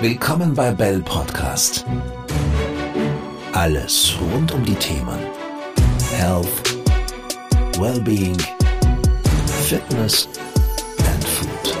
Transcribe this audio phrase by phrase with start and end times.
[0.00, 1.84] Willkommen bei Bell Podcast.
[3.52, 5.18] Alles rund um die Themen
[6.16, 6.46] Health,
[7.78, 8.38] Wellbeing,
[9.64, 10.26] Fitness
[11.06, 11.76] and Food.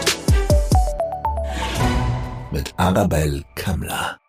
[2.52, 4.19] Mit Arabelle Kammler.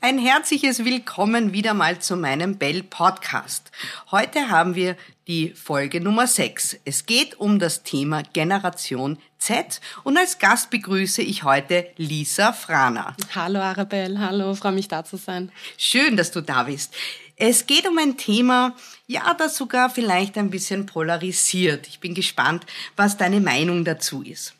[0.00, 3.70] Ein herzliches Willkommen wieder mal zu meinem Bell Podcast.
[4.10, 4.96] Heute haben wir
[5.26, 6.78] die Folge Nummer 6.
[6.84, 13.16] Es geht um das Thema Generation Z und als Gast begrüße ich heute Lisa Frana.
[13.34, 15.50] Hallo Arabelle, hallo, freue mich da zu sein.
[15.76, 16.94] Schön, dass du da bist.
[17.36, 21.88] Es geht um ein Thema, ja, das sogar vielleicht ein bisschen polarisiert.
[21.88, 22.64] Ich bin gespannt,
[22.96, 24.54] was deine Meinung dazu ist.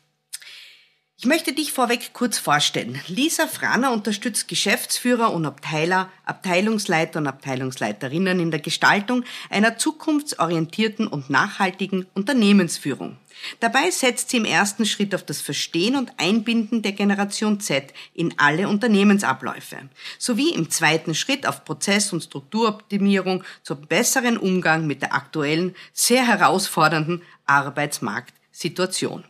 [1.21, 2.99] Ich möchte dich vorweg kurz vorstellen.
[3.05, 11.29] Lisa Franer unterstützt Geschäftsführer und Abteiler, Abteilungsleiter und Abteilungsleiterinnen in der Gestaltung einer zukunftsorientierten und
[11.29, 13.17] nachhaltigen Unternehmensführung.
[13.59, 18.33] Dabei setzt sie im ersten Schritt auf das Verstehen und Einbinden der Generation Z in
[18.39, 19.77] alle Unternehmensabläufe,
[20.17, 26.25] sowie im zweiten Schritt auf Prozess- und Strukturoptimierung zum besseren Umgang mit der aktuellen, sehr
[26.25, 29.23] herausfordernden Arbeitsmarktsituation.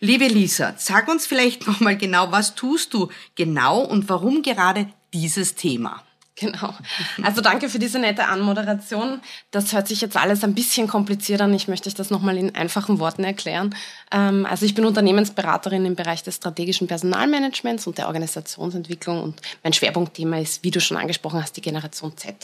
[0.00, 5.54] Liebe Lisa, sag uns vielleicht nochmal genau, was tust du genau und warum gerade dieses
[5.54, 6.02] Thema?
[6.44, 6.74] Genau.
[7.22, 9.20] Also danke für diese nette Anmoderation.
[9.52, 11.54] Das hört sich jetzt alles ein bisschen kompliziert an.
[11.54, 13.74] Ich möchte euch das nochmal in einfachen Worten erklären.
[14.10, 19.72] Ähm, also ich bin Unternehmensberaterin im Bereich des strategischen Personalmanagements und der Organisationsentwicklung und mein
[19.72, 22.34] Schwerpunktthema ist, wie du schon angesprochen hast, die Generation Z.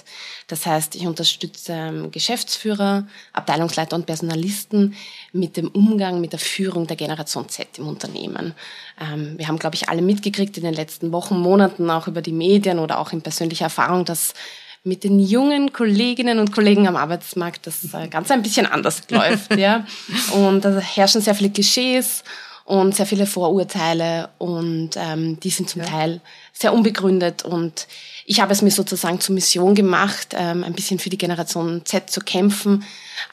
[0.46, 4.94] Das heißt, ich unterstütze ähm, Geschäftsführer, Abteilungsleiter und Personalisten
[5.32, 8.54] mit dem Umgang, mit der Führung der Generation Z im Unternehmen.
[9.00, 12.32] Ähm, wir haben, glaube ich, alle mitgekriegt in den letzten Wochen, Monaten, auch über die
[12.32, 14.34] Medien oder auch in persönlicher Erfahrung, dass
[14.82, 19.56] mit den jungen Kolleginnen und Kollegen am Arbeitsmarkt das äh, ganz ein bisschen anders läuft.
[19.56, 19.84] ja.
[20.32, 22.24] Und da herrschen sehr viele Klischees
[22.64, 25.88] und sehr viele Vorurteile und ähm, die sind zum ja.
[25.88, 26.20] Teil
[26.52, 27.88] sehr unbegründet und
[28.30, 32.10] ich habe es mir sozusagen zur Mission gemacht, ähm, ein bisschen für die Generation Z
[32.10, 32.84] zu kämpfen,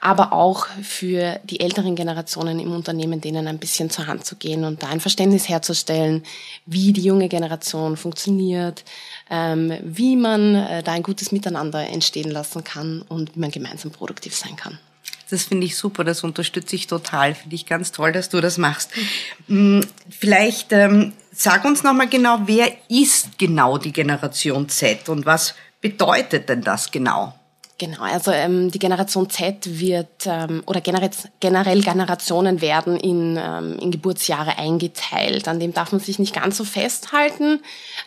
[0.01, 4.63] aber auch für die älteren Generationen im Unternehmen, denen ein bisschen zur Hand zu gehen
[4.63, 6.23] und da ein Verständnis herzustellen,
[6.65, 8.85] wie die junge Generation funktioniert,
[9.29, 13.91] ähm, wie man äh, da ein gutes Miteinander entstehen lassen kann und wie man gemeinsam
[13.91, 14.79] produktiv sein kann.
[15.29, 17.35] Das finde ich super, das unterstütze ich total.
[17.35, 18.91] Finde ich ganz toll, dass du das machst.
[19.47, 19.85] Mhm.
[20.09, 26.49] Vielleicht ähm, Sag uns nochmal genau, wer ist genau die Generation Z und was bedeutet
[26.49, 27.36] denn das genau?
[27.79, 33.77] Genau, also ähm, die Generation Z wird ähm, oder generell, generell Generationen werden in, ähm,
[33.77, 35.47] in Geburtsjahre eingeteilt.
[35.47, 37.59] An dem darf man sich nicht ganz so festhalten.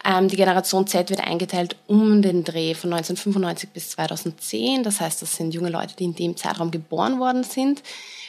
[0.05, 4.83] Ähm, die Generation Z wird eingeteilt um den Dreh von 1995 bis 2010.
[4.83, 7.85] Das heißt, das sind junge Leute, die in dem Zeitraum geboren worden sind.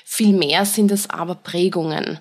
[0.05, 2.19] Viel mehr sind es aber Prägungen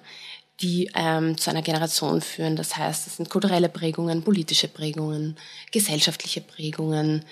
[0.60, 2.54] die ähm, zu einer Generation führen.
[2.54, 5.36] Das heißt, es sind kulturelle Prägungen, politische Prägungen,
[5.72, 7.25] gesellschaftliche Prägungen,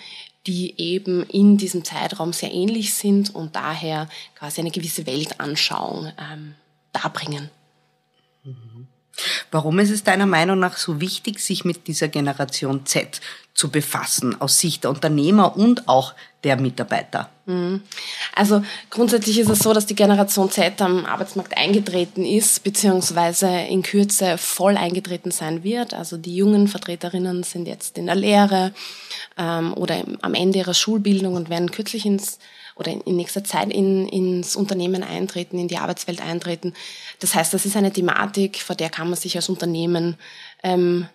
[0.46, 6.54] die eben in diesem Zeitraum sehr ähnlich sind und daher quasi eine gewisse Weltanschauung ähm,
[6.92, 7.50] darbringen.
[9.50, 13.20] Warum ist es deiner Meinung nach so wichtig, sich mit dieser Generation Z
[13.54, 17.30] zu befassen, aus Sicht der Unternehmer und auch der Mitarbeiter?
[17.46, 17.82] Mhm.
[18.34, 23.82] Also grundsätzlich ist es so, dass die Generation Z am Arbeitsmarkt eingetreten ist, beziehungsweise in
[23.82, 25.94] Kürze voll eingetreten sein wird.
[25.94, 28.72] Also die jungen Vertreterinnen sind jetzt in der Lehre
[29.36, 32.38] ähm, oder am Ende ihrer Schulbildung und werden kürzlich ins
[32.76, 36.74] oder in nächster Zeit in, ins Unternehmen eintreten, in die Arbeitswelt eintreten.
[37.18, 40.16] Das heißt, das ist eine Thematik, vor der kann man sich als Unternehmen
[40.62, 41.08] ähm,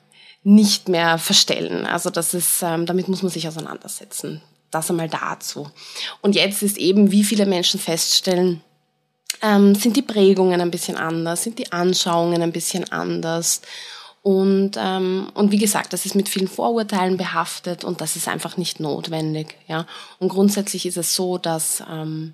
[0.43, 1.85] nicht mehr verstellen.
[1.85, 4.41] Also das ist, ähm, damit muss man sich auseinandersetzen.
[4.73, 5.69] Das einmal dazu.
[6.21, 8.61] Und jetzt ist eben, wie viele Menschen feststellen,
[9.41, 13.61] ähm, sind die Prägungen ein bisschen anders, sind die Anschauungen ein bisschen anders.
[14.23, 18.55] Und, ähm, und wie gesagt, das ist mit vielen Vorurteilen behaftet und das ist einfach
[18.55, 19.57] nicht notwendig.
[19.67, 19.85] Ja?
[20.17, 22.33] Und grundsätzlich ist es so, dass ähm,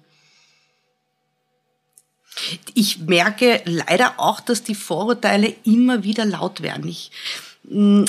[2.75, 6.87] ich merke leider auch, dass die Vorurteile immer wieder laut werden.
[6.87, 7.11] Ich,
[7.67, 8.05] hm,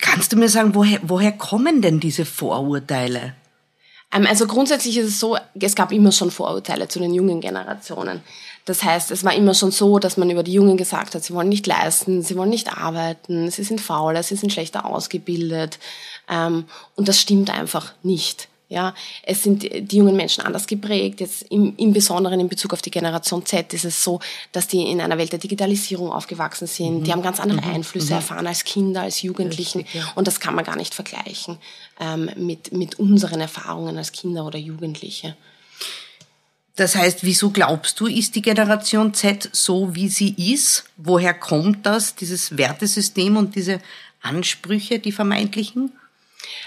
[0.00, 3.34] kannst du mir sagen, woher, woher kommen denn diese Vorurteile?
[4.12, 8.22] Ähm, also grundsätzlich ist es so, es gab immer schon Vorurteile zu den jungen Generationen.
[8.64, 11.34] Das heißt, es war immer schon so, dass man über die Jungen gesagt hat, sie
[11.34, 15.78] wollen nicht leisten, sie wollen nicht arbeiten, sie sind fauler, sie sind schlechter ausgebildet.
[16.28, 18.48] Ähm, und das stimmt einfach nicht.
[18.72, 21.20] Ja, es sind die jungen Menschen anders geprägt.
[21.20, 24.18] Jetzt im, im Besonderen in Bezug auf die Generation Z ist es so,
[24.52, 27.00] dass die in einer Welt der Digitalisierung aufgewachsen sind.
[27.00, 27.04] Mhm.
[27.04, 27.74] Die haben ganz andere mhm.
[27.74, 28.20] Einflüsse mhm.
[28.20, 29.82] erfahren als Kinder, als Jugendlichen.
[29.82, 30.10] Richtig, ja.
[30.14, 31.58] Und das kann man gar nicht vergleichen
[32.00, 35.36] ähm, mit, mit unseren Erfahrungen als Kinder oder Jugendliche.
[36.76, 40.84] Das heißt, wieso glaubst du, ist die Generation Z so, wie sie ist?
[40.96, 43.80] Woher kommt das, dieses Wertesystem und diese
[44.22, 45.92] Ansprüche, die vermeintlichen?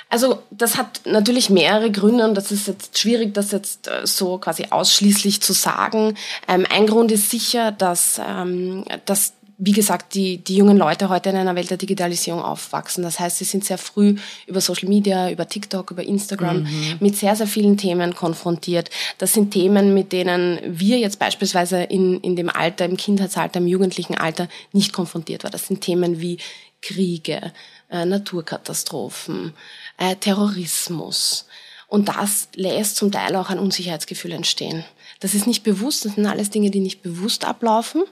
[0.09, 4.37] Also das hat natürlich mehrere Gründe und das ist jetzt schwierig, das jetzt äh, so
[4.37, 6.15] quasi ausschließlich zu sagen.
[6.47, 11.29] Ähm, ein Grund ist sicher, dass, ähm, dass wie gesagt, die, die jungen Leute heute
[11.29, 13.03] in einer Welt der Digitalisierung aufwachsen.
[13.03, 14.15] Das heißt, sie sind sehr früh
[14.47, 16.95] über Social Media, über TikTok, über Instagram mhm.
[16.99, 18.89] mit sehr, sehr vielen Themen konfrontiert.
[19.17, 23.67] Das sind Themen, mit denen wir jetzt beispielsweise in, in dem Alter, im Kindheitsalter, im
[23.67, 25.51] jugendlichen Alter nicht konfrontiert waren.
[25.51, 26.37] Das sind Themen wie
[26.81, 27.53] Kriege,
[27.89, 29.53] äh, Naturkatastrophen,
[29.97, 31.45] äh, Terrorismus.
[31.87, 34.83] Und das lässt zum Teil auch ein Unsicherheitsgefühl entstehen.
[35.19, 38.03] Das ist nicht bewusst, das sind alles Dinge, die nicht bewusst ablaufen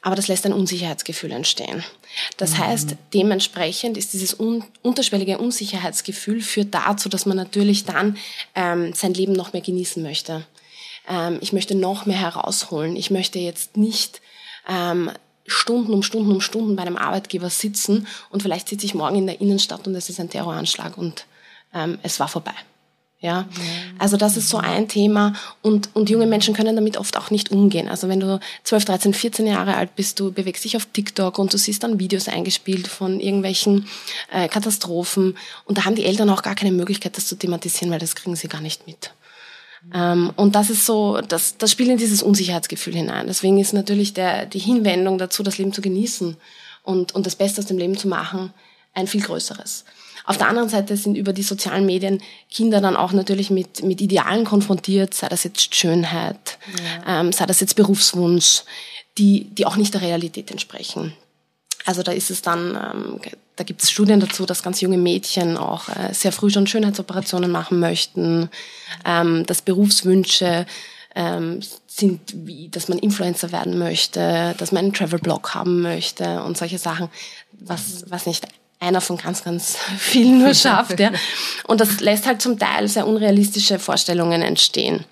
[0.00, 1.84] aber das lässt ein Unsicherheitsgefühl entstehen.
[2.36, 2.58] Das mhm.
[2.58, 8.16] heißt, dementsprechend ist dieses un unterschwellige Unsicherheitsgefühl führt dazu, dass man natürlich dann
[8.54, 10.46] ähm, sein Leben noch mehr genießen möchte.
[11.08, 12.94] Ähm, ich möchte noch mehr herausholen.
[12.94, 14.20] Ich möchte jetzt nicht
[14.68, 15.10] ähm,
[15.48, 19.26] Stunden um Stunden um Stunden bei einem Arbeitgeber sitzen und vielleicht sitze ich morgen in
[19.26, 21.26] der Innenstadt und es ist ein Terroranschlag und
[21.74, 22.54] ähm, es war vorbei.
[23.20, 23.48] Ja,
[23.98, 27.50] also das ist so ein Thema und, und junge Menschen können damit oft auch nicht
[27.50, 27.88] umgehen.
[27.88, 31.52] Also wenn du 12, 13, 14 Jahre alt bist, du bewegst dich auf TikTok und
[31.52, 33.88] du siehst dann Videos eingespielt von irgendwelchen
[34.30, 37.98] äh, Katastrophen und da haben die Eltern auch gar keine Möglichkeit, das zu thematisieren, weil
[37.98, 39.10] das kriegen sie gar nicht mit.
[39.94, 43.26] Ähm, und das ist so, das, das spielt in dieses Unsicherheitsgefühl hinein.
[43.26, 46.36] Deswegen ist natürlich der, die Hinwendung dazu, das Leben zu genießen
[46.82, 48.52] und, und das Beste aus dem Leben zu machen,
[48.94, 49.84] ein viel größeres.
[50.24, 52.20] Auf der anderen Seite sind über die sozialen Medien
[52.50, 56.58] Kinder dann auch natürlich mit, mit Idealen konfrontiert, sei das jetzt Schönheit,
[57.06, 57.20] ja.
[57.20, 58.64] ähm, sei das jetzt Berufswunsch,
[59.16, 61.14] die, die auch nicht der Realität entsprechen.
[61.86, 63.20] Also da ist es dann, ähm,
[63.58, 67.50] da gibt es Studien dazu, dass ganz junge Mädchen auch äh, sehr früh schon Schönheitsoperationen
[67.50, 68.48] machen möchten,
[69.04, 70.64] ähm, dass Berufswünsche
[71.16, 76.56] ähm, sind, wie, dass man Influencer werden möchte, dass man einen Travel-Blog haben möchte und
[76.56, 77.08] solche Sachen,
[77.52, 78.46] was, was nicht
[78.78, 81.00] einer von ganz, ganz vielen nur schafft.
[81.00, 81.10] Ja.
[81.66, 85.04] Und das lässt halt zum Teil sehr unrealistische Vorstellungen entstehen.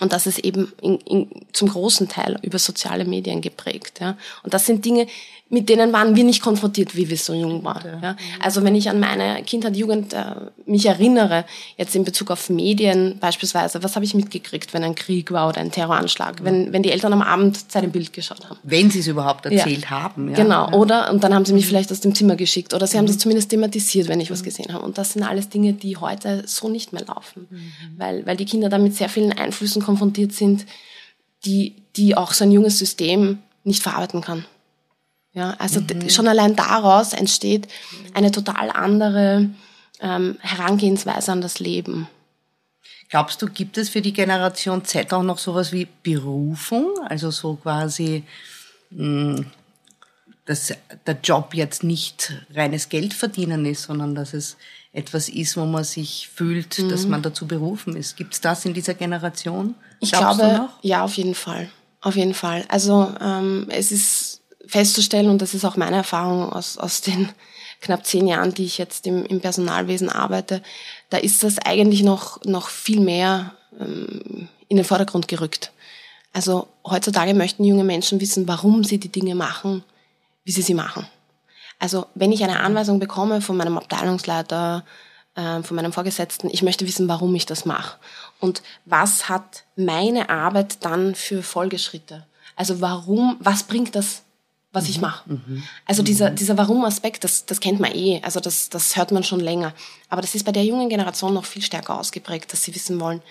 [0.00, 4.00] Und das ist eben in, in, zum großen Teil über soziale Medien geprägt.
[4.00, 4.16] Ja.
[4.42, 5.06] Und das sind Dinge,
[5.50, 8.02] mit denen waren wir nicht konfrontiert, wie wir so jung waren.
[8.02, 8.16] Ja.
[8.40, 10.24] Also wenn ich an meine Kindheit, Jugend äh,
[10.66, 11.44] mich erinnere,
[11.76, 15.60] jetzt in Bezug auf Medien beispielsweise, was habe ich mitgekriegt, wenn ein Krieg war oder
[15.60, 16.44] ein Terroranschlag, ja.
[16.46, 18.58] wenn, wenn die Eltern am Abend Zeit im Bild geschaut haben.
[18.62, 19.90] Wenn sie es überhaupt erzählt ja.
[19.90, 20.30] haben.
[20.30, 20.34] Ja.
[20.34, 21.12] Genau, oder?
[21.12, 23.00] Und dann haben sie mich vielleicht aus dem Zimmer geschickt oder sie mhm.
[23.00, 24.46] haben das zumindest thematisiert, wenn ich was mhm.
[24.46, 24.84] gesehen habe.
[24.84, 27.72] Und das sind alles Dinge, die heute so nicht mehr laufen, mhm.
[27.96, 30.66] weil, weil die Kinder da mit sehr vielen Einflüssen konfrontiert sind,
[31.44, 34.44] die, die auch so ein junges System nicht verarbeiten kann.
[35.32, 36.08] Ja, also mhm.
[36.10, 37.68] schon allein daraus entsteht
[38.14, 39.50] eine total andere
[40.00, 42.08] ähm, Herangehensweise an das Leben.
[43.08, 46.86] Glaubst du, gibt es für die Generation Z auch noch sowas wie Berufung?
[47.08, 48.24] Also so quasi,
[48.90, 49.46] mh, hm,
[50.46, 50.74] dass
[51.06, 54.56] der Job jetzt nicht reines Geldverdienen ist, sondern dass es
[54.94, 56.88] etwas ist, wo man sich fühlt, mhm.
[56.88, 58.16] dass man dazu berufen ist.
[58.16, 59.74] Gibt es das in dieser Generation?
[60.00, 61.68] Ich glaube, ja, auf jeden Fall.
[62.00, 62.64] Auf jeden Fall.
[62.68, 67.28] Also ähm, es ist festzustellen, und das ist auch meine Erfahrung aus, aus den
[67.80, 70.62] knapp zehn Jahren, die ich jetzt im, im Personalwesen arbeite,
[71.10, 75.72] da ist das eigentlich noch, noch viel mehr ähm, in den Vordergrund gerückt.
[76.32, 79.82] Also heutzutage möchten junge Menschen wissen, warum sie die Dinge machen,
[80.44, 81.06] wie sie sie machen.
[81.78, 84.84] Also wenn ich eine Anweisung bekomme von meinem Abteilungsleiter,
[85.34, 87.98] äh, von meinem Vorgesetzten, ich möchte wissen, warum ich das mache.
[88.40, 92.26] Und was hat meine Arbeit dann für Folgeschritte?
[92.56, 94.22] Also warum, was bringt das
[94.74, 95.02] was ich mhm.
[95.02, 95.30] mache.
[95.30, 95.62] Mhm.
[95.86, 96.36] Also dieser, mhm.
[96.36, 99.72] dieser Warum-Aspekt, das, das kennt man eh, also das, das hört man schon länger.
[100.08, 103.22] Aber das ist bei der jungen Generation noch viel stärker ausgeprägt, dass sie wissen wollen,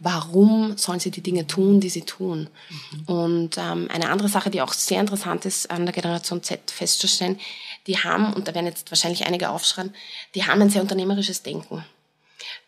[0.00, 2.50] warum sollen sie die Dinge tun, die sie tun.
[2.68, 3.14] Mhm.
[3.14, 7.38] Und ähm, eine andere Sache, die auch sehr interessant ist, an der Generation Z festzustellen,
[7.86, 9.94] die haben, und da werden jetzt wahrscheinlich einige aufschreien,
[10.34, 11.84] die haben ein sehr unternehmerisches Denken.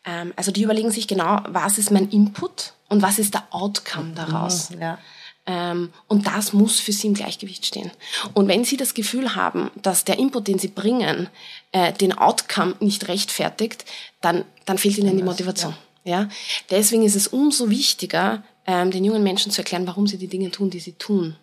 [0.05, 4.13] Ähm, also die überlegen sich genau, was ist mein Input und was ist der Outcome
[4.15, 4.71] daraus.
[4.79, 4.99] Ja.
[5.47, 7.91] Ähm, und das muss für sie im Gleichgewicht stehen.
[8.35, 11.29] Und wenn sie das Gefühl haben, dass der Input, den sie bringen,
[11.73, 13.85] äh, den Outcome nicht rechtfertigt,
[14.21, 15.75] dann, dann fehlt ihnen die Motivation.
[16.05, 16.29] Ja.
[16.71, 20.51] Deswegen ist es umso wichtiger, ähm, den jungen Menschen zu erklären, warum sie die Dinge
[20.51, 21.37] tun, die sie tun.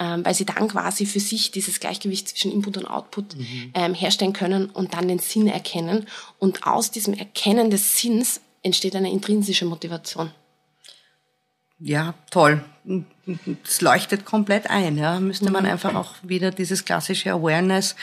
[0.00, 3.94] Ähm, weil sie dann quasi für sich dieses Gleichgewicht zwischen Input und Output mhm.
[3.94, 6.06] herstellen können und dann den Sinn erkennen.
[6.40, 10.32] Und aus diesem Erkennen des Sinns entsteht eine intrinsische Motivation.
[11.86, 12.64] Ja, toll.
[13.62, 14.96] Es leuchtet komplett ein.
[14.96, 15.20] Ja.
[15.20, 15.70] Müsste man mhm.
[15.70, 17.94] einfach auch wieder dieses klassische Awareness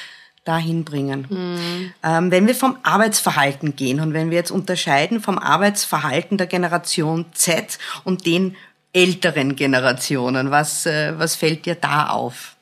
[0.46, 1.26] dahin bringen.
[1.28, 1.94] Mhm.
[2.04, 7.26] Ähm, wenn wir vom Arbeitsverhalten gehen und wenn wir jetzt unterscheiden vom Arbeitsverhalten der Generation
[7.34, 8.56] Z und den
[8.94, 10.52] älteren Generationen?
[10.52, 12.56] Was, äh, was fällt dir da auf?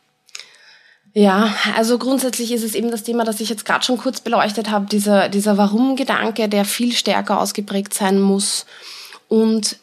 [1.14, 4.70] Ja, also grundsätzlich ist es eben das Thema, das ich jetzt gerade schon kurz beleuchtet
[4.70, 8.66] habe, dieser, dieser Warum-Gedanke, der viel stärker ausgeprägt sein muss
[9.28, 9.80] und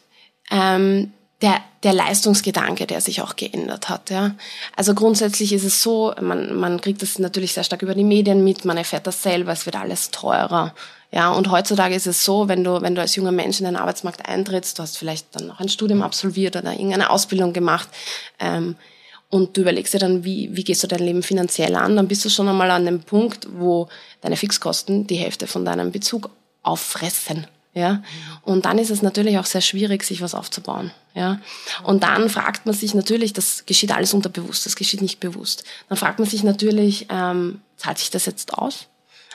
[0.49, 4.09] ähm, der, der Leistungsgedanke, der sich auch geändert hat.
[4.09, 4.35] Ja.
[4.75, 8.43] Also grundsätzlich ist es so, man, man kriegt das natürlich sehr stark über die Medien
[8.43, 10.73] mit, man erfährt das selber, es wird alles teurer.
[11.11, 13.77] Ja, und heutzutage ist es so, wenn du, wenn du als junger Mensch in den
[13.77, 17.87] Arbeitsmarkt eintrittst, du hast vielleicht dann noch ein Studium absolviert oder irgendeine Ausbildung gemacht,
[18.39, 18.75] ähm,
[19.29, 22.23] und du überlegst dir dann, wie, wie gehst du dein Leben finanziell an, dann bist
[22.23, 23.89] du schon einmal an dem Punkt, wo
[24.21, 26.29] deine Fixkosten die Hälfte von deinem Bezug
[26.63, 27.45] auffressen.
[27.77, 28.01] Ja?
[28.41, 30.91] Und dann ist es natürlich auch sehr schwierig, sich was aufzubauen.
[31.13, 31.39] Ja?
[31.83, 35.63] Und dann fragt man sich natürlich, das geschieht alles unterbewusst, das geschieht nicht bewusst.
[35.87, 38.87] Dann fragt man sich natürlich, ähm, zahlt sich das jetzt aus?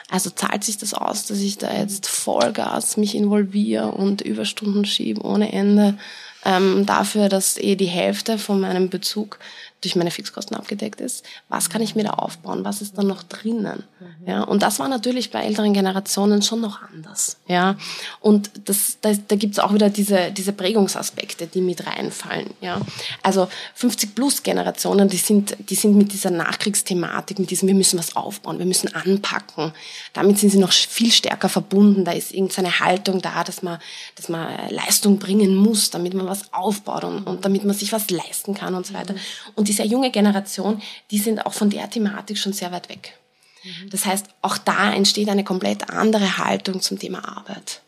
[0.09, 5.21] Also zahlt sich das aus, dass ich da jetzt Vollgas mich involviere und Überstunden schiebe
[5.21, 5.97] ohne Ende
[6.43, 9.39] ähm, dafür, dass eh die Hälfte von meinem Bezug
[9.83, 13.23] durch meine Fixkosten abgedeckt ist, was kann ich mir da aufbauen, was ist da noch
[13.23, 14.27] drinnen, mhm.
[14.27, 17.75] ja, und das war natürlich bei älteren Generationen schon noch anders, ja,
[18.21, 22.79] und das, da, da gibt es auch wieder diese, diese Prägungsaspekte, die mit reinfallen, ja,
[23.21, 28.59] also 50-plus-Generationen, die sind, die sind mit dieser Nachkriegsthematik, mit diesem, wir müssen was aufbauen,
[28.59, 29.73] wir müssen anpacken,
[30.13, 33.79] damit sind sie noch viel stärker verbunden, da ist irgendeine Haltung da, dass man,
[34.15, 38.09] dass man Leistung bringen muss, damit man was aufbaut und, und damit man sich was
[38.09, 39.15] leisten kann und so weiter,
[39.55, 43.17] und die sehr junge Generation, die sind auch von der Thematik schon sehr weit weg.
[43.63, 43.89] Mhm.
[43.89, 47.81] Das heißt, auch da entsteht eine komplett andere Haltung zum Thema Arbeit.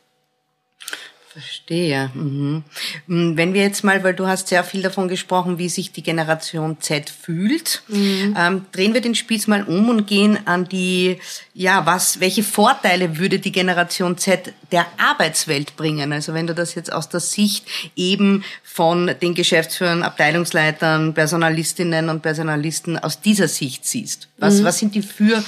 [1.35, 2.11] Verstehe.
[2.13, 2.63] Mhm.
[3.07, 6.01] Mm, wenn wir jetzt mal, weil du hast sehr viel davon gesprochen, wie sich die
[6.01, 8.37] Generation Z fühlt, mhm.
[8.39, 11.19] ähm, drehen wir den Spieß mal um und gehen an die,
[11.53, 16.13] ja, was, welche Vorteile würde die Generation Z der Arbeitswelt bringen?
[16.13, 22.21] Also wenn du das jetzt aus der Sicht eben von den Geschäftsführern, Abteilungsleitern, Personalistinnen und
[22.21, 24.27] Personalisten aus dieser Sicht siehst.
[24.37, 24.63] Was, mhm.
[24.65, 25.43] was sind die für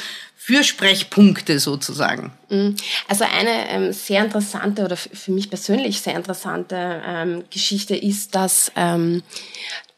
[0.47, 2.31] Fürsprechpunkte sozusagen?
[2.49, 2.77] Mhm.
[3.09, 8.71] Also eine ähm, sehr interessante oder für mich persönlich sehr interessante ähm, Geschichte ist, dass,
[8.77, 9.23] ähm,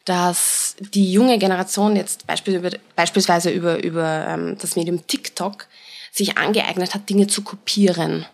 [0.05, 5.67] dass die junge Generation jetzt beispielsweise über, über ähm, das Medium TikTok
[6.11, 8.25] sich angeeignet hat, Dinge zu kopieren.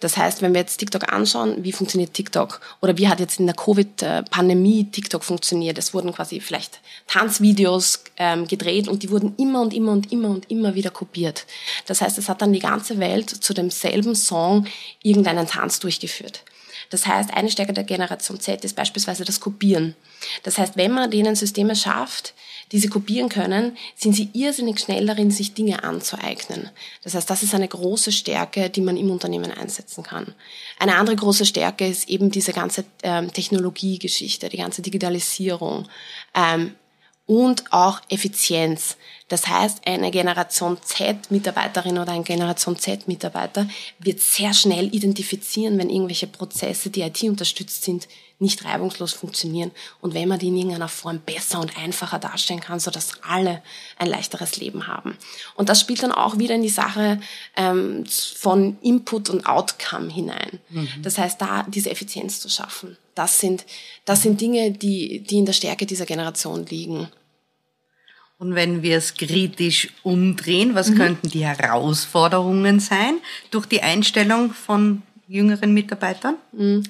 [0.00, 3.46] Das heißt, wenn wir jetzt TikTok anschauen, wie funktioniert TikTok oder wie hat jetzt in
[3.46, 5.76] der Covid-Pandemie TikTok funktioniert?
[5.76, 10.28] Es wurden quasi vielleicht Tanzvideos ähm, gedreht und die wurden immer und immer und immer
[10.28, 11.46] und immer wieder kopiert.
[11.86, 14.66] Das heißt, es hat dann die ganze Welt zu demselben Song
[15.02, 16.44] irgendeinen Tanz durchgeführt.
[16.90, 19.96] Das heißt, eine Stärke der Generation Z ist beispielsweise das Kopieren.
[20.44, 22.34] Das heißt, wenn man denen Systeme schafft,
[22.72, 26.70] die sie kopieren können, sind sie irrsinnig schnell darin, sich Dinge anzueignen.
[27.02, 30.34] Das heißt, das ist eine große Stärke, die man im Unternehmen einsetzen kann.
[30.78, 35.88] Eine andere große Stärke ist eben diese ganze ähm, Technologiegeschichte, die ganze Digitalisierung.
[36.34, 36.74] Ähm,
[37.26, 38.96] und auch Effizienz.
[39.28, 43.68] Das heißt, eine Generation Z-Mitarbeiterin oder ein Generation Z-Mitarbeiter
[43.98, 48.08] wird sehr schnell identifizieren, wenn irgendwelche Prozesse, die IT unterstützt sind,
[48.40, 52.78] nicht reibungslos funktionieren und wenn man die in irgendeiner Form besser und einfacher darstellen kann,
[52.78, 53.62] so dass alle
[53.98, 55.16] ein leichteres Leben haben.
[55.56, 57.20] Und das spielt dann auch wieder in die Sache
[57.56, 60.60] ähm, von Input und Outcome hinein.
[60.68, 60.88] Mhm.
[61.02, 62.96] Das heißt, da diese Effizienz zu schaffen.
[63.16, 63.66] Das sind,
[64.04, 67.08] das sind Dinge, die, die in der Stärke dieser Generation liegen.
[68.38, 70.96] Und wenn wir es kritisch umdrehen, was mhm.
[70.96, 73.18] könnten die Herausforderungen sein
[73.50, 76.36] durch die Einstellung von jüngeren Mitarbeitern?
[76.52, 76.84] Mhm.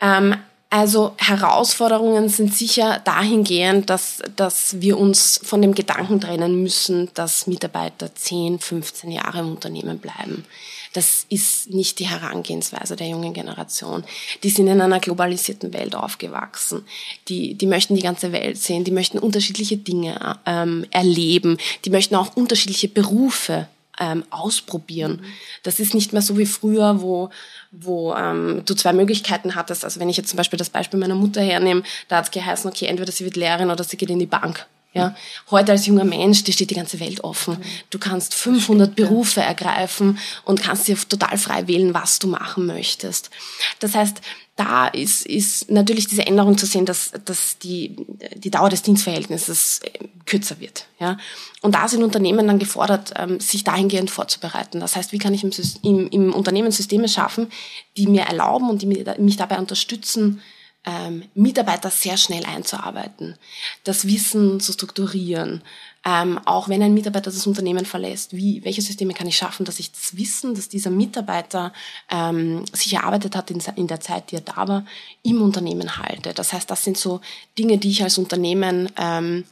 [0.00, 0.36] Ähm,
[0.72, 7.46] also Herausforderungen sind sicher dahingehend, dass, dass wir uns von dem Gedanken trennen müssen, dass
[7.46, 10.46] Mitarbeiter 10, 15 Jahre im Unternehmen bleiben.
[10.94, 14.02] Das ist nicht die Herangehensweise der jungen Generation.
[14.42, 16.86] Die sind in einer globalisierten Welt aufgewachsen.
[17.28, 22.14] Die, die möchten die ganze Welt sehen, die möchten unterschiedliche Dinge ähm, erleben, die möchten
[22.14, 23.68] auch unterschiedliche Berufe
[24.00, 25.20] ähm, ausprobieren.
[25.22, 25.26] Mhm.
[25.62, 27.30] Das ist nicht mehr so wie früher, wo
[27.70, 29.84] wo ähm, du zwei Möglichkeiten hattest.
[29.84, 32.70] Also wenn ich jetzt zum Beispiel das Beispiel meiner Mutter hernehme, da hat es geheißen,
[32.70, 34.66] okay, entweder sie wird Lehrerin oder sie geht in die Bank.
[34.94, 35.16] Ja,
[35.50, 37.56] heute als junger Mensch, dir steht die ganze Welt offen.
[37.88, 43.30] Du kannst 500 Berufe ergreifen und kannst dir total frei wählen, was du machen möchtest.
[43.78, 44.20] Das heißt,
[44.56, 47.96] da ist, ist natürlich diese Änderung zu sehen, dass, dass die,
[48.36, 50.86] die Dauer des Dienstverhältnisses äh, kürzer wird.
[50.98, 51.16] Ja?
[51.62, 54.80] Und da sind Unternehmen dann gefordert, ähm, sich dahingehend vorzubereiten.
[54.80, 57.50] Das heißt, wie kann ich im, im, im Unternehmen Systeme schaffen,
[57.96, 60.42] die mir erlauben und die mich dabei unterstützen,
[60.84, 63.36] ähm, Mitarbeiter sehr schnell einzuarbeiten,
[63.84, 65.62] das Wissen zu strukturieren,
[66.04, 69.78] ähm, auch wenn ein Mitarbeiter das Unternehmen verlässt, wie, welche Systeme kann ich schaffen, dass
[69.78, 71.72] ich das Wissen, dass dieser Mitarbeiter
[72.10, 74.84] ähm, sich erarbeitet hat in, in der Zeit, die er da war,
[75.22, 76.34] im Unternehmen halte.
[76.34, 77.20] Das heißt, das sind so
[77.56, 79.44] Dinge, die ich als Unternehmen ähm,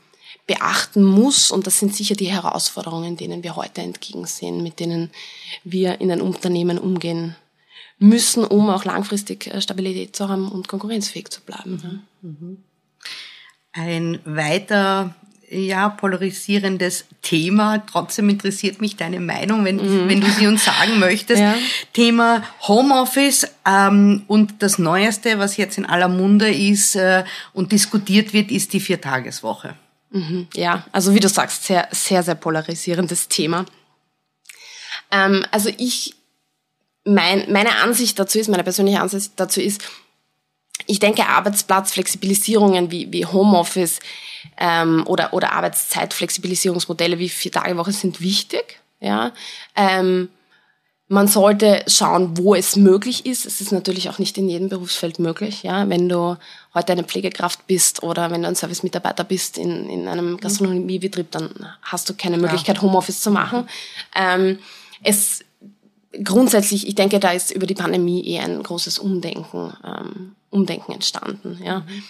[0.46, 5.10] beachten muss und das sind sicher die Herausforderungen, denen wir heute entgegensehen, mit denen
[5.62, 7.36] wir in ein Unternehmen umgehen
[8.00, 12.02] müssen, um auch langfristig äh, Stabilität zu haben und konkurrenzfähig zu bleiben.
[12.22, 12.64] Mhm.
[13.72, 15.14] Ein weiter
[15.50, 17.84] ja, polarisierendes Thema.
[17.90, 20.08] Trotzdem interessiert mich deine Meinung, wenn, mhm.
[20.08, 21.40] wenn du sie uns sagen möchtest.
[21.40, 21.56] Ja.
[21.92, 28.32] Thema Homeoffice ähm, und das Neueste, was jetzt in aller Munde ist äh, und diskutiert
[28.32, 29.74] wird, ist die Viertageswoche.
[30.10, 30.46] Mhm.
[30.54, 33.66] Ja, also wie du sagst, sehr, sehr, sehr polarisierendes Thema.
[35.10, 36.14] Ähm, also ich,
[37.04, 39.82] mein, meine Ansicht dazu ist, meine persönliche Ansicht dazu ist,
[40.90, 44.00] ich denke, Arbeitsplatzflexibilisierungen wie, wie Homeoffice
[44.58, 48.80] ähm, oder, oder Arbeitszeitflexibilisierungsmodelle wie Vier-Tage-Woche sind wichtig.
[48.98, 49.32] Ja?
[49.76, 50.30] Ähm,
[51.06, 53.46] man sollte schauen, wo es möglich ist.
[53.46, 55.62] Es ist natürlich auch nicht in jedem Berufsfeld möglich.
[55.62, 56.36] Ja, wenn du
[56.74, 61.50] heute eine Pflegekraft bist oder wenn du ein Servicemitarbeiter bist in, in einem Gastronomiebetrieb, dann
[61.82, 63.68] hast du keine Möglichkeit, Homeoffice zu machen.
[64.14, 64.58] Ähm,
[65.02, 65.44] es
[66.24, 71.60] grundsätzlich, ich denke, da ist über die Pandemie eher ein großes Umdenken, ähm, Umdenken entstanden.
[71.64, 71.80] Ja.
[71.80, 72.02] Mhm.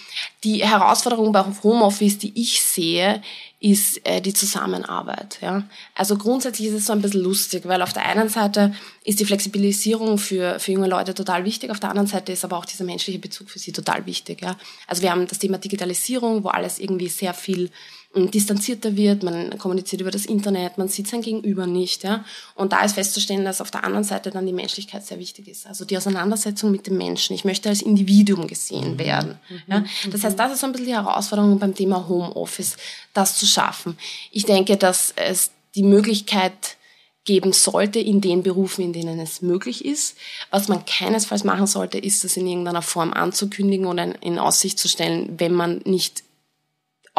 [0.44, 3.20] Die Herausforderung bei Homeoffice, die ich sehe,
[3.60, 5.38] ist äh, die Zusammenarbeit.
[5.42, 5.64] Ja.
[5.94, 8.72] Also grundsätzlich ist es so ein bisschen lustig, weil auf der einen Seite
[9.04, 12.56] ist die Flexibilisierung für, für junge Leute total wichtig, auf der anderen Seite ist aber
[12.56, 14.40] auch dieser menschliche Bezug für sie total wichtig.
[14.40, 14.56] Ja.
[14.86, 17.70] Also wir haben das Thema Digitalisierung, wo alles irgendwie sehr viel
[18.12, 22.02] distanzierter wird, man kommuniziert über das Internet, man sieht sein Gegenüber nicht.
[22.02, 22.24] Ja?
[22.56, 25.66] Und da ist festzustellen, dass auf der anderen Seite dann die Menschlichkeit sehr wichtig ist.
[25.66, 27.34] Also die Auseinandersetzung mit dem Menschen.
[27.34, 28.98] Ich möchte als Individuum gesehen mhm.
[28.98, 29.38] werden.
[29.68, 29.80] Ja?
[29.80, 29.86] Mhm.
[30.10, 32.76] Das heißt, das ist so ein bisschen die Herausforderung beim Thema Homeoffice,
[33.14, 33.96] das zu schaffen.
[34.32, 36.76] Ich denke, dass es die Möglichkeit
[37.24, 40.16] geben sollte in den Berufen, in denen es möglich ist.
[40.50, 44.88] Was man keinesfalls machen sollte, ist das in irgendeiner Form anzukündigen oder in Aussicht zu
[44.88, 46.24] stellen, wenn man nicht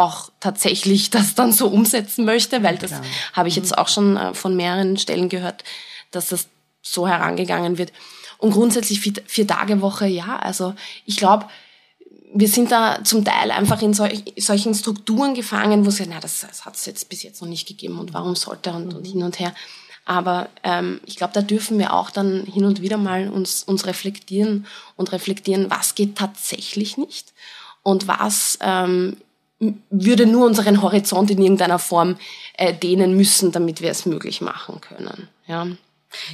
[0.01, 2.93] auch tatsächlich das dann so umsetzen möchte, weil das
[3.33, 3.77] habe ich jetzt mhm.
[3.77, 5.63] auch schon äh, von mehreren Stellen gehört,
[6.11, 6.47] dass das
[6.81, 7.93] so herangegangen wird.
[8.37, 10.73] Und grundsätzlich vier, vier Tage Woche, ja, also
[11.05, 11.45] ich glaube,
[12.33, 16.41] wir sind da zum Teil einfach in solch, solchen Strukturen gefangen, wo sie, na, das,
[16.41, 19.23] das hat es jetzt bis jetzt noch nicht gegeben und warum sollte und, und hin
[19.23, 19.53] und her.
[20.05, 23.85] Aber ähm, ich glaube, da dürfen wir auch dann hin und wieder mal uns, uns
[23.85, 27.33] reflektieren und reflektieren, was geht tatsächlich nicht
[27.83, 29.17] und was ähm,
[29.89, 32.17] würde nur unseren Horizont in irgendeiner Form
[32.57, 35.27] äh, dehnen müssen, damit wir es möglich machen können.
[35.47, 35.67] Ja.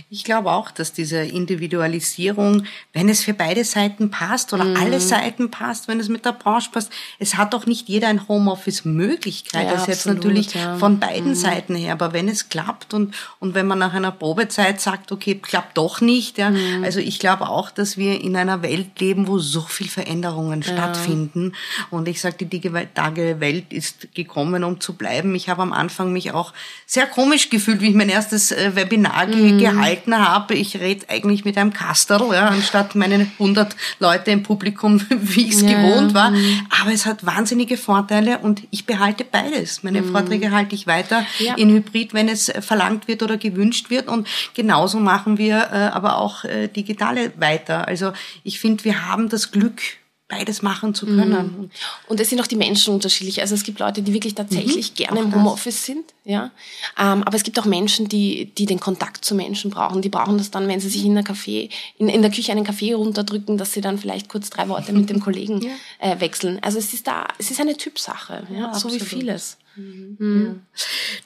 [0.09, 2.63] Ich glaube auch, dass diese Individualisierung,
[2.93, 4.77] wenn es für beide Seiten passt oder mm.
[4.77, 8.27] alle Seiten passt, wenn es mit der Branche passt, es hat doch nicht jeder ein
[8.27, 9.65] Homeoffice-Möglichkeit.
[9.65, 10.77] Ja, das ist jetzt natürlich ja.
[10.77, 11.35] von beiden mm.
[11.35, 11.93] Seiten her.
[11.93, 16.01] Aber wenn es klappt und, und wenn man nach einer Probezeit sagt, okay, klappt doch
[16.01, 16.49] nicht, ja.
[16.49, 16.83] Mm.
[16.83, 20.73] Also ich glaube auch, dass wir in einer Welt leben, wo so viel Veränderungen ja.
[20.73, 21.53] stattfinden.
[21.91, 25.35] Und ich sage, die digitale Welt ist gekommen, um zu bleiben.
[25.35, 26.53] Ich habe am Anfang mich auch
[26.85, 30.56] sehr komisch gefühlt, wie ich mein erstes äh, Webinar mhm gehalten habe.
[30.56, 35.56] Ich rede eigentlich mit einem Kastel, ja, anstatt meine 100 Leute im Publikum, wie ich
[35.56, 36.32] es ja, gewohnt war.
[36.32, 36.67] Mhm.
[36.82, 39.84] Aber es hat wahnsinnige Vorteile und ich behalte beides.
[39.84, 40.12] Meine mhm.
[40.12, 41.56] Vorträge halte ich weiter ja.
[41.56, 44.08] in Hybrid, wenn es verlangt wird oder gewünscht wird.
[44.08, 47.88] Und genauso machen wir äh, aber auch äh, digitale weiter.
[47.88, 49.82] Also ich finde, wir haben das Glück,
[50.29, 51.31] beides machen zu können.
[51.31, 51.69] Mhm.
[52.07, 53.39] Und es sind auch die Menschen unterschiedlich.
[53.39, 56.51] Also es gibt Leute, die wirklich tatsächlich mhm, gerne im Homeoffice sind, ja.
[56.99, 60.01] Ähm, aber es gibt auch Menschen, die, die den Kontakt zu Menschen brauchen.
[60.01, 62.65] Die brauchen das dann, wenn sie sich in der Café, in, in der Küche einen
[62.65, 65.71] Kaffee runterdrücken, dass sie dann vielleicht kurz drei Worte mit dem Kollegen ja.
[65.99, 66.59] äh, wechseln.
[66.61, 69.57] Also es ist da, es ist eine Typsache, ja, ja so wie vieles.
[69.77, 70.15] Mhm.
[70.19, 70.61] mhm.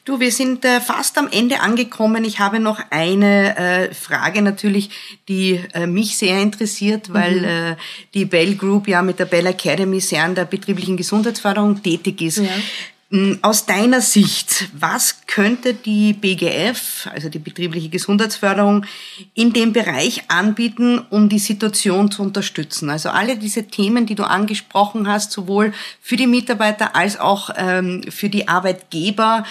[0.03, 2.25] Du, wir sind äh, fast am Ende angekommen.
[2.25, 4.89] Ich habe noch eine äh, Frage natürlich,
[5.27, 7.45] die äh, mich sehr interessiert, weil mhm.
[7.45, 7.75] Äh,
[8.13, 12.37] die Bell Group ja mit der Bell Academy sehr an der betrieblichen Gesundheitsförderung tätig ist.
[12.37, 12.49] Ja.
[13.11, 18.85] Hm, aus deiner Sicht, was könnte die BGF, also die betriebliche Gesundheitsförderung,
[19.33, 22.89] in dem Bereich anbieten, um die Situation zu unterstützen?
[22.89, 28.01] Also alle diese Themen, die du angesprochen hast, sowohl für die Mitarbeiter als auch ähm,
[28.09, 29.45] für die Arbeitgeber.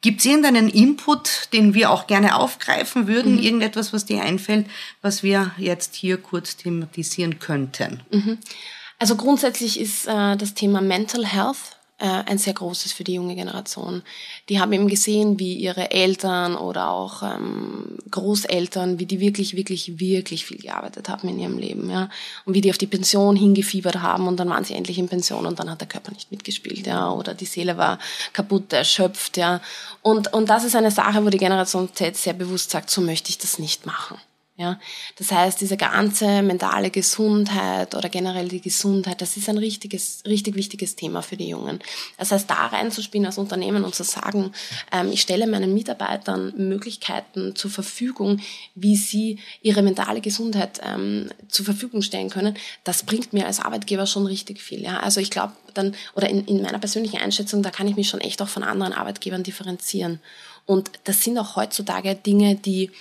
[0.00, 3.36] Gibt es irgendeinen Input, den wir auch gerne aufgreifen würden?
[3.36, 3.42] Mhm.
[3.42, 4.66] Irgendetwas, was dir einfällt,
[5.02, 8.00] was wir jetzt hier kurz thematisieren könnten?
[8.10, 8.38] Mhm.
[8.98, 13.34] Also grundsätzlich ist äh, das Thema Mental Health äh, ein sehr großes für die junge
[13.34, 14.02] Generation.
[14.50, 19.98] Die haben eben gesehen, wie ihre Eltern oder auch ähm, Großeltern, wie die wirklich, wirklich,
[19.98, 22.10] wirklich viel gearbeitet haben in ihrem Leben, ja,
[22.44, 25.46] und wie die auf die Pension hingefiebert haben und dann waren sie endlich in Pension
[25.46, 27.98] und dann hat der Körper nicht mitgespielt, ja, oder die Seele war
[28.34, 29.62] kaputt, erschöpft, ja,
[30.02, 33.30] und und das ist eine Sache, wo die Generation Z sehr bewusst sagt, so möchte
[33.30, 34.18] ich das nicht machen.
[34.56, 34.78] Ja,
[35.16, 40.54] das heißt, diese ganze mentale Gesundheit oder generell die Gesundheit, das ist ein richtiges, richtig
[40.54, 41.80] wichtiges Thema für die Jungen.
[42.18, 44.52] Das heißt, da reinzuspielen als Unternehmen und zu sagen,
[44.92, 48.40] ähm, ich stelle meinen Mitarbeitern Möglichkeiten zur Verfügung,
[48.76, 54.06] wie sie ihre mentale Gesundheit ähm, zur Verfügung stellen können, das bringt mir als Arbeitgeber
[54.06, 54.82] schon richtig viel.
[54.82, 58.08] Ja, also ich glaube dann oder in, in meiner persönlichen Einschätzung, da kann ich mich
[58.08, 60.20] schon echt auch von anderen Arbeitgebern differenzieren.
[60.64, 62.92] Und das sind auch heutzutage Dinge, die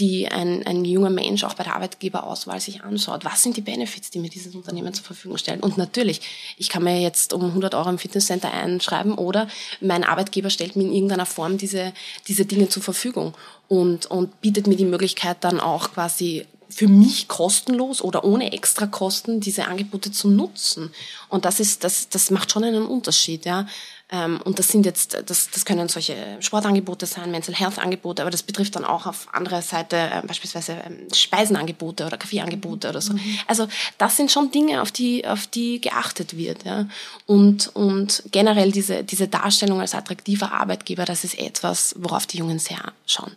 [0.00, 3.24] die ein, ein junger Mensch auch bei der Arbeitgeberauswahl sich anschaut.
[3.24, 5.60] Was sind die Benefits, die mir dieses Unternehmen zur Verfügung stellen?
[5.60, 6.22] Und natürlich,
[6.56, 9.46] ich kann mir jetzt um 100 Euro im Fitnesscenter einschreiben oder
[9.80, 11.92] mein Arbeitgeber stellt mir in irgendeiner Form diese,
[12.26, 13.34] diese Dinge zur Verfügung
[13.68, 18.86] und, und bietet mir die Möglichkeit dann auch quasi für mich kostenlos oder ohne extra
[18.86, 20.92] Kosten diese Angebote zu nutzen.
[21.28, 23.66] Und das ist, das, das macht schon einen Unterschied, ja.
[24.12, 28.30] Ähm, und das sind jetzt, das, das können solche Sportangebote sein, Mental Health Angebote, aber
[28.30, 33.12] das betrifft dann auch auf andere Seite äh, beispielsweise ähm, Speisenangebote oder Kaffeeangebote oder so.
[33.12, 33.38] Mhm.
[33.46, 33.68] Also
[33.98, 36.64] das sind schon Dinge, auf die, auf die geachtet wird.
[36.64, 36.88] Ja.
[37.26, 42.58] Und, und generell diese, diese Darstellung als attraktiver Arbeitgeber, das ist etwas, worauf die Jungen
[42.58, 43.32] sehr schauen.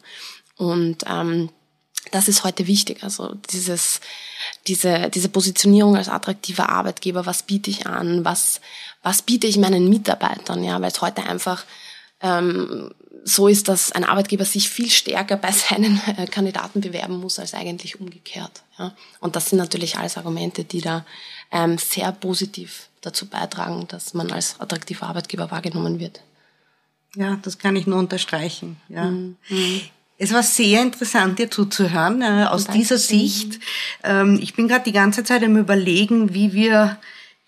[0.58, 1.50] Und ähm,
[2.12, 3.04] das ist heute wichtig.
[3.04, 4.02] Also dieses,
[4.68, 8.62] diese, diese Positionierung als attraktiver Arbeitgeber, was biete ich an, was,
[9.02, 11.66] was biete ich meinen Mitarbeitern, ja, weil es heute einfach
[12.22, 17.40] ähm, so ist, dass ein Arbeitgeber sich viel stärker bei seinen äh, Kandidaten bewerben muss
[17.40, 18.64] als eigentlich umgekehrt.
[18.78, 18.96] Ja.
[19.20, 21.06] Und das sind natürlich alles Argumente, die da
[21.52, 26.22] ähm, sehr positiv dazu beitragen, dass man als attraktiver Arbeitgeber wahrgenommen wird.
[27.16, 28.78] Ja, das kann ich nur unterstreichen.
[28.90, 29.06] Ja.
[29.06, 29.38] Mhm.
[30.18, 32.80] Es war sehr interessant, dir zuzuhören, äh, aus Danke.
[32.80, 33.60] dieser Sicht.
[34.04, 36.98] Ähm, ich bin gerade die ganze Zeit im Überlegen, wie wir